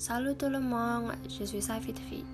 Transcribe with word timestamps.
Salut 0.00 0.34
tout 0.34 0.48
le 0.48 0.60
monde, 0.60 1.12
je 1.28 1.44
suis 1.44 1.60
Safitri. 1.60 2.24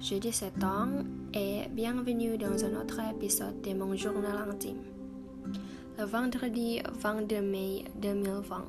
J'ai 0.00 0.18
17 0.18 0.64
ans 0.64 1.04
et 1.34 1.68
bienvenue 1.68 2.38
dans 2.38 2.64
un 2.64 2.80
autre 2.80 3.00
épisode 3.14 3.60
de 3.60 3.74
mon 3.74 3.94
journal 3.94 4.48
intime. 4.50 4.80
Le 5.98 6.06
vendredi 6.06 6.80
22 7.02 7.42
mai 7.42 7.84
2020. 8.00 8.64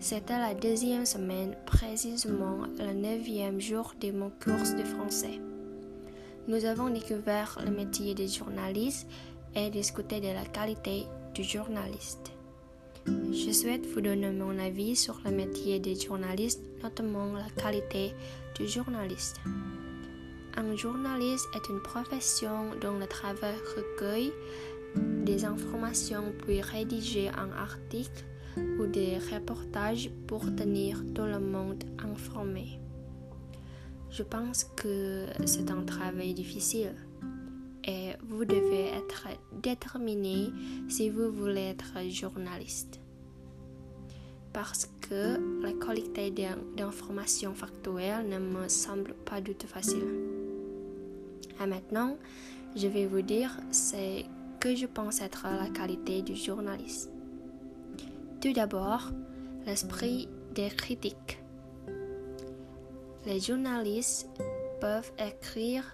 C'était 0.00 0.36
la 0.36 0.52
deuxième 0.52 1.06
semaine, 1.06 1.54
précisément 1.64 2.66
le 2.80 2.92
neuvième 2.92 3.60
jour 3.60 3.94
de 4.00 4.10
mon 4.10 4.30
cours 4.30 4.76
de 4.76 4.82
français. 4.82 5.38
Nous 6.48 6.64
avons 6.64 6.90
découvert 6.90 7.56
le 7.64 7.70
métier 7.70 8.16
de 8.16 8.26
journaliste 8.26 9.06
et 9.54 9.70
discuté 9.70 10.18
de 10.20 10.34
la 10.34 10.44
qualité 10.44 11.06
du 11.36 11.44
journaliste. 11.44 12.32
Je 13.06 13.50
souhaite 13.50 13.86
vous 13.86 14.00
donner 14.00 14.30
mon 14.30 14.58
avis 14.58 14.94
sur 14.96 15.20
le 15.24 15.30
métier 15.30 15.80
de 15.80 15.94
journaliste, 15.94 16.62
notamment 16.82 17.32
la 17.32 17.62
qualité 17.62 18.12
du 18.56 18.68
journaliste. 18.68 19.40
Un 20.56 20.76
journaliste 20.76 21.48
est 21.54 21.68
une 21.70 21.80
profession 21.80 22.70
dont 22.80 22.98
le 22.98 23.06
travail 23.06 23.54
recueille 23.76 24.32
des 25.24 25.44
informations 25.44 26.32
puis 26.44 26.60
rédiger 26.60 27.30
un 27.30 27.50
article 27.52 28.24
ou 28.78 28.86
des 28.86 29.18
reportages 29.32 30.10
pour 30.26 30.42
tenir 30.54 31.02
tout 31.14 31.24
le 31.24 31.40
monde 31.40 31.82
informé. 31.98 32.78
Je 34.10 34.22
pense 34.22 34.64
que 34.76 35.26
c'est 35.46 35.70
un 35.70 35.84
travail 35.84 36.34
difficile 36.34 36.94
vous 38.32 38.44
devez 38.44 38.86
être 38.86 39.28
déterminé 39.52 40.50
si 40.88 41.10
vous 41.10 41.30
voulez 41.30 41.68
être 41.70 41.98
journaliste. 42.08 43.00
Parce 44.52 44.90
que 45.08 45.62
la 45.62 45.72
qualité 45.72 46.30
d'informations 46.76 47.54
factuelles 47.54 48.28
ne 48.28 48.38
me 48.38 48.68
semble 48.68 49.14
pas 49.24 49.40
du 49.40 49.54
tout 49.54 49.66
facile. 49.66 50.20
Et 51.62 51.66
maintenant, 51.66 52.16
je 52.74 52.86
vais 52.86 53.06
vous 53.06 53.22
dire 53.22 53.56
ce 53.70 54.22
que 54.60 54.74
je 54.74 54.86
pense 54.86 55.20
être 55.20 55.46
la 55.46 55.68
qualité 55.68 56.22
du 56.22 56.34
journaliste. 56.34 57.10
Tout 58.40 58.52
d'abord, 58.52 59.10
l'esprit 59.66 60.28
des 60.54 60.68
critiques. 60.68 61.38
Les 63.26 63.40
journalistes 63.40 64.28
peuvent 64.80 65.12
écrire 65.18 65.84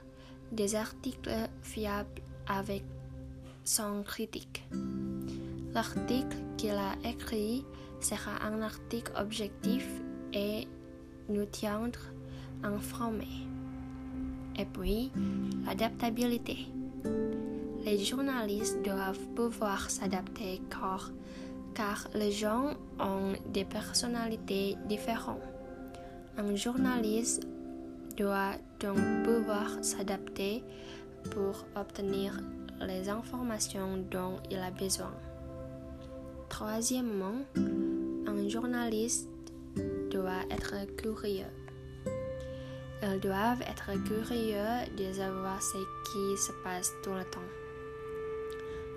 des 0.50 0.74
articles 0.74 1.30
fiables 1.62 2.22
avec 2.48 2.82
son 3.64 4.02
critique. 4.02 4.66
L'article 5.74 6.36
qu'il 6.56 6.70
a 6.70 6.94
écrit 7.04 7.64
sera 8.00 8.42
un 8.44 8.62
article 8.62 9.12
objectif 9.16 9.86
et 10.32 10.66
nous 11.28 11.44
tiendra 11.44 12.02
informés. 12.62 13.46
Et 14.58 14.64
puis, 14.64 15.12
l'adaptabilité. 15.66 16.66
Les 17.84 17.98
journalistes 18.04 18.82
doivent 18.82 19.26
pouvoir 19.36 19.88
s'adapter 19.90 20.60
car, 20.68 21.12
car 21.74 22.08
les 22.14 22.32
gens 22.32 22.74
ont 22.98 23.34
des 23.52 23.64
personnalités 23.64 24.76
différentes. 24.88 25.42
Un 26.36 26.56
journaliste 26.56 27.46
doit 28.16 28.54
donc 28.80 28.98
pouvoir 29.24 29.78
s'adapter 29.82 30.64
pour 31.30 31.64
obtenir 31.76 32.32
les 32.80 33.08
informations 33.08 33.96
dont 34.10 34.36
il 34.50 34.58
a 34.58 34.70
besoin. 34.70 35.12
Troisièmement, 36.48 37.42
un 38.26 38.48
journaliste 38.48 39.28
doit 40.10 40.44
être 40.50 40.74
curieux. 40.96 41.52
Ils 43.02 43.20
doivent 43.20 43.62
être 43.62 43.92
curieux 44.04 44.86
de 44.96 45.12
savoir 45.12 45.62
ce 45.62 45.76
qui 45.76 46.42
se 46.42 46.52
passe 46.64 46.92
tout 47.02 47.12
le 47.12 47.24
temps. 47.24 47.40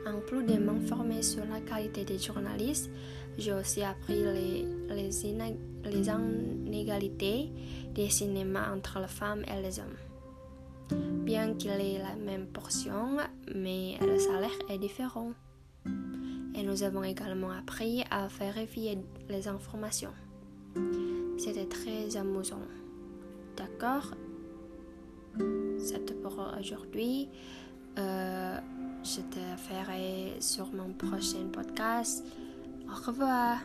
En 0.07 0.19
plus 0.19 0.43
de 0.43 0.57
m'informer 0.57 1.21
sur 1.21 1.45
la 1.45 1.59
qualité 1.61 2.03
des 2.03 2.17
journalistes, 2.17 2.89
j'ai 3.37 3.53
aussi 3.53 3.83
appris 3.83 4.23
les, 4.23 4.65
les, 4.89 5.09
les 5.85 6.09
inégalités 6.09 7.49
des 7.93 8.09
cinémas 8.09 8.73
entre 8.73 8.99
les 8.99 9.07
femmes 9.07 9.43
et 9.47 9.61
les 9.61 9.79
hommes. 9.79 10.10
Bien 11.23 11.53
qu'il 11.53 11.71
ait 11.71 11.99
la 11.99 12.15
même 12.15 12.47
portion, 12.47 13.17
mais 13.55 13.97
le 14.01 14.17
salaire 14.17 14.49
est 14.69 14.77
différent. 14.77 15.31
Et 16.55 16.63
nous 16.63 16.83
avons 16.83 17.03
également 17.03 17.51
appris 17.51 18.03
à 18.11 18.27
vérifier 18.27 18.97
les 19.29 19.47
informations. 19.47 20.13
C'était 21.37 21.65
très 21.65 22.17
amusant. 22.17 22.61
D'accord? 23.55 24.11
C'est 25.79 26.21
pour 26.21 26.37
aujourd'hui. 26.59 27.29
Euh, 27.97 28.57
je 29.03 29.21
te 29.21 29.39
ferai 29.57 30.39
sur 30.39 30.71
mon 30.73 30.93
prochain 30.93 31.47
podcast. 31.51 32.23
Au 32.87 33.07
revoir. 33.07 33.57